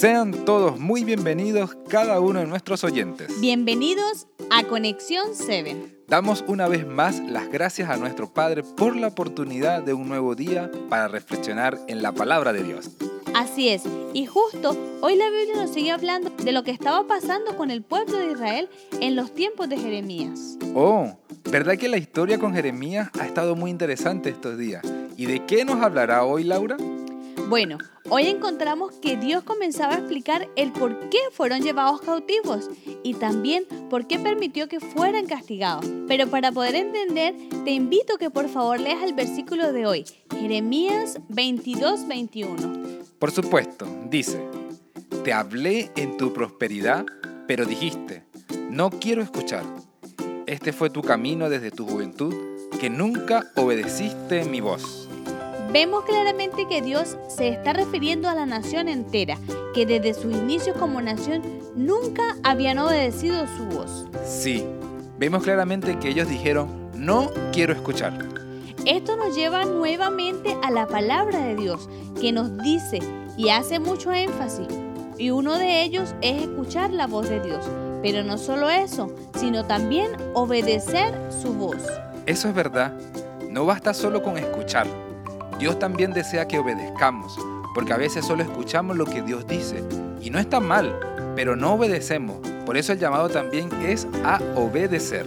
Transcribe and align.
Sean 0.00 0.46
todos 0.46 0.80
muy 0.80 1.04
bienvenidos 1.04 1.76
cada 1.90 2.20
uno 2.20 2.40
de 2.40 2.46
nuestros 2.46 2.84
oyentes. 2.84 3.38
Bienvenidos 3.38 4.28
a 4.48 4.64
Conexión 4.64 5.26
7. 5.34 6.04
Damos 6.08 6.42
una 6.48 6.68
vez 6.68 6.86
más 6.86 7.20
las 7.20 7.50
gracias 7.50 7.90
a 7.90 7.98
nuestro 7.98 8.32
Padre 8.32 8.62
por 8.62 8.96
la 8.96 9.08
oportunidad 9.08 9.82
de 9.82 9.92
un 9.92 10.08
nuevo 10.08 10.34
día 10.34 10.70
para 10.88 11.06
reflexionar 11.06 11.78
en 11.86 12.00
la 12.00 12.12
palabra 12.12 12.54
de 12.54 12.62
Dios. 12.62 12.92
Así 13.34 13.68
es, 13.68 13.82
y 14.14 14.24
justo 14.24 14.74
hoy 15.02 15.16
la 15.16 15.28
Biblia 15.28 15.56
nos 15.56 15.74
sigue 15.74 15.90
hablando 15.90 16.30
de 16.30 16.52
lo 16.52 16.62
que 16.62 16.70
estaba 16.70 17.06
pasando 17.06 17.54
con 17.58 17.70
el 17.70 17.82
pueblo 17.82 18.16
de 18.16 18.32
Israel 18.32 18.70
en 19.02 19.16
los 19.16 19.34
tiempos 19.34 19.68
de 19.68 19.76
Jeremías. 19.76 20.56
Oh, 20.74 21.14
¿verdad 21.50 21.76
que 21.76 21.90
la 21.90 21.98
historia 21.98 22.38
con 22.38 22.54
Jeremías 22.54 23.10
ha 23.20 23.26
estado 23.26 23.54
muy 23.54 23.70
interesante 23.70 24.30
estos 24.30 24.56
días? 24.56 24.82
¿Y 25.18 25.26
de 25.26 25.44
qué 25.44 25.66
nos 25.66 25.82
hablará 25.82 26.24
hoy, 26.24 26.44
Laura? 26.44 26.78
Bueno, 27.50 27.78
hoy 28.08 28.28
encontramos 28.28 28.92
que 29.02 29.16
Dios 29.16 29.42
comenzaba 29.42 29.94
a 29.94 29.98
explicar 29.98 30.48
el 30.54 30.70
por 30.70 31.08
qué 31.08 31.18
fueron 31.32 31.62
llevados 31.62 32.00
cautivos 32.00 32.70
y 33.02 33.14
también 33.14 33.64
por 33.90 34.06
qué 34.06 34.20
permitió 34.20 34.68
que 34.68 34.78
fueran 34.78 35.26
castigados. 35.26 35.84
Pero 36.06 36.28
para 36.28 36.52
poder 36.52 36.76
entender, 36.76 37.34
te 37.64 37.72
invito 37.72 38.18
que 38.18 38.30
por 38.30 38.48
favor 38.48 38.78
leas 38.78 39.02
el 39.02 39.14
versículo 39.14 39.72
de 39.72 39.84
hoy, 39.84 40.04
Jeremías 40.30 41.18
22, 41.28 42.06
21. 42.06 42.56
Por 43.18 43.32
supuesto, 43.32 43.84
dice, 44.08 44.40
te 45.24 45.32
hablé 45.32 45.90
en 45.96 46.16
tu 46.16 46.32
prosperidad, 46.32 47.04
pero 47.48 47.66
dijiste, 47.66 48.22
no 48.70 48.90
quiero 48.90 49.22
escuchar. 49.22 49.64
Este 50.46 50.72
fue 50.72 50.88
tu 50.88 51.02
camino 51.02 51.50
desde 51.50 51.72
tu 51.72 51.84
juventud, 51.84 52.32
que 52.78 52.90
nunca 52.90 53.50
obedeciste 53.56 54.44
mi 54.44 54.60
voz. 54.60 55.09
Vemos 55.72 56.04
claramente 56.04 56.66
que 56.66 56.82
Dios 56.82 57.16
se 57.28 57.48
está 57.50 57.72
refiriendo 57.72 58.28
a 58.28 58.34
la 58.34 58.44
nación 58.44 58.88
entera, 58.88 59.38
que 59.72 59.86
desde 59.86 60.14
sus 60.14 60.34
inicios 60.34 60.76
como 60.76 61.00
nación 61.00 61.42
nunca 61.76 62.36
habían 62.42 62.78
obedecido 62.78 63.46
su 63.56 63.66
voz. 63.66 64.06
Sí, 64.26 64.66
vemos 65.16 65.44
claramente 65.44 65.96
que 66.00 66.08
ellos 66.08 66.28
dijeron, 66.28 66.90
no 66.96 67.30
quiero 67.52 67.72
escuchar. 67.72 68.18
Esto 68.84 69.14
nos 69.14 69.36
lleva 69.36 69.64
nuevamente 69.64 70.56
a 70.64 70.72
la 70.72 70.88
palabra 70.88 71.38
de 71.38 71.54
Dios, 71.54 71.88
que 72.20 72.32
nos 72.32 72.58
dice 72.58 72.98
y 73.36 73.50
hace 73.50 73.78
mucho 73.78 74.12
énfasis, 74.12 74.66
y 75.18 75.30
uno 75.30 75.56
de 75.56 75.84
ellos 75.84 76.16
es 76.20 76.42
escuchar 76.42 76.90
la 76.90 77.06
voz 77.06 77.28
de 77.28 77.38
Dios. 77.38 77.64
Pero 78.02 78.24
no 78.24 78.38
solo 78.38 78.70
eso, 78.70 79.14
sino 79.38 79.64
también 79.66 80.10
obedecer 80.34 81.14
su 81.30 81.52
voz. 81.52 81.86
Eso 82.26 82.48
es 82.48 82.54
verdad. 82.54 82.92
No 83.48 83.66
basta 83.66 83.94
solo 83.94 84.22
con 84.22 84.36
escuchar 84.36 84.88
Dios 85.60 85.78
también 85.78 86.14
desea 86.14 86.48
que 86.48 86.58
obedezcamos, 86.58 87.38
porque 87.74 87.92
a 87.92 87.98
veces 87.98 88.24
solo 88.24 88.42
escuchamos 88.42 88.96
lo 88.96 89.04
que 89.04 89.20
Dios 89.20 89.46
dice, 89.46 89.84
y 90.22 90.30
no 90.30 90.38
está 90.38 90.58
mal, 90.58 90.98
pero 91.36 91.54
no 91.54 91.74
obedecemos. 91.74 92.38
Por 92.64 92.78
eso 92.78 92.94
el 92.94 92.98
llamado 92.98 93.28
también 93.28 93.68
es 93.82 94.08
a 94.24 94.40
obedecer. 94.56 95.26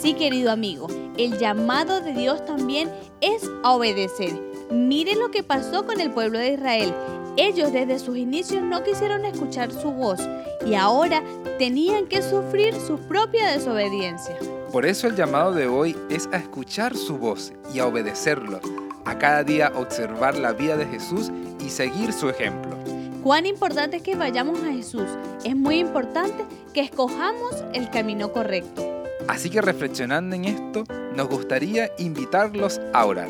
Sí, 0.00 0.14
querido 0.14 0.52
amigo, 0.52 0.86
el 1.18 1.36
llamado 1.36 2.00
de 2.00 2.12
Dios 2.14 2.46
también 2.46 2.92
es 3.20 3.42
a 3.64 3.72
obedecer. 3.72 4.32
Mire 4.70 5.16
lo 5.16 5.32
que 5.32 5.42
pasó 5.42 5.84
con 5.84 6.00
el 6.00 6.12
pueblo 6.12 6.38
de 6.38 6.52
Israel. 6.52 6.94
Ellos 7.36 7.72
desde 7.72 7.98
sus 7.98 8.16
inicios 8.16 8.62
no 8.62 8.84
quisieron 8.84 9.24
escuchar 9.24 9.72
su 9.72 9.90
voz 9.90 10.20
y 10.64 10.74
ahora 10.74 11.24
tenían 11.58 12.06
que 12.06 12.22
sufrir 12.22 12.74
su 12.74 12.98
propia 12.98 13.50
desobediencia. 13.50 14.36
Por 14.70 14.86
eso 14.86 15.08
el 15.08 15.16
llamado 15.16 15.52
de 15.52 15.66
hoy 15.66 15.96
es 16.08 16.28
a 16.32 16.36
escuchar 16.36 16.96
su 16.96 17.18
voz 17.18 17.52
y 17.74 17.80
a 17.80 17.86
obedecerlo 17.86 18.60
a 19.04 19.18
cada 19.18 19.44
día 19.44 19.72
observar 19.74 20.36
la 20.36 20.52
vida 20.52 20.76
de 20.76 20.86
Jesús 20.86 21.30
y 21.64 21.70
seguir 21.70 22.12
su 22.12 22.28
ejemplo. 22.28 22.76
Cuán 23.22 23.46
importante 23.46 23.98
es 23.98 24.02
que 24.02 24.16
vayamos 24.16 24.60
a 24.62 24.72
Jesús. 24.72 25.06
Es 25.44 25.54
muy 25.54 25.78
importante 25.78 26.44
que 26.72 26.80
escojamos 26.80 27.64
el 27.72 27.88
camino 27.90 28.32
correcto. 28.32 29.04
Así 29.28 29.48
que 29.48 29.60
reflexionando 29.60 30.34
en 30.34 30.46
esto, 30.46 30.84
nos 31.14 31.28
gustaría 31.28 31.90
invitarlos 31.98 32.80
a 32.92 33.06
orar. 33.06 33.28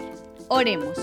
Oremos. 0.48 0.98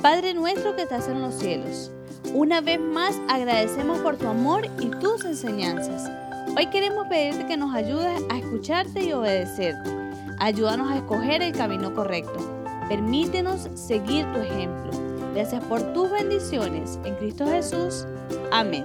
Padre 0.00 0.34
nuestro 0.34 0.74
que 0.76 0.82
estás 0.82 1.08
en 1.08 1.20
los 1.20 1.34
cielos, 1.34 1.90
una 2.32 2.60
vez 2.60 2.80
más 2.80 3.14
agradecemos 3.28 3.98
por 4.00 4.16
tu 4.16 4.26
amor 4.26 4.66
y 4.80 4.88
tus 4.88 5.24
enseñanzas. 5.24 6.10
Hoy 6.56 6.66
queremos 6.66 7.06
pedirte 7.08 7.46
que 7.46 7.56
nos 7.56 7.74
ayudes 7.74 8.22
a 8.30 8.38
escucharte 8.38 9.04
y 9.04 9.12
obedecerte. 9.12 9.90
Ayúdanos 10.38 10.90
a 10.90 10.96
escoger 10.96 11.42
el 11.42 11.52
camino 11.52 11.94
correcto. 11.94 12.63
Permítenos 12.88 13.68
seguir 13.74 14.26
tu 14.32 14.40
ejemplo. 14.40 14.90
Gracias 15.34 15.64
por 15.64 15.82
tus 15.92 16.10
bendiciones 16.10 16.98
en 17.04 17.14
Cristo 17.16 17.46
Jesús. 17.46 18.06
Amén. 18.52 18.84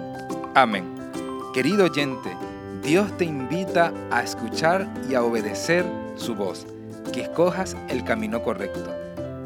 Amén. 0.56 0.86
Querido 1.54 1.86
oyente, 1.86 2.30
Dios 2.84 3.16
te 3.18 3.26
invita 3.26 3.94
a 4.10 4.24
escuchar 4.24 4.88
y 5.10 5.16
a 5.16 5.24
obedecer 5.24 5.86
su 6.16 6.36
voz, 6.36 6.66
que 7.14 7.22
escojas 7.22 7.76
el 7.90 8.04
camino 8.04 8.42
correcto. 8.42 8.90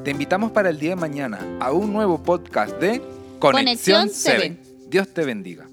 Te 0.03 0.11
invitamos 0.11 0.51
para 0.51 0.69
el 0.69 0.79
día 0.79 0.91
de 0.91 0.95
mañana 0.97 1.39
a 1.59 1.71
un 1.71 1.91
nuevo 1.91 2.21
podcast 2.21 2.77
de 2.77 3.01
Conexión, 3.39 4.09
7. 4.09 4.57
Dios 4.89 5.07
te 5.09 5.25
bendiga. 5.25 5.67